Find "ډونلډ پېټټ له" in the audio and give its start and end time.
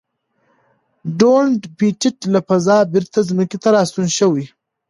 1.19-2.39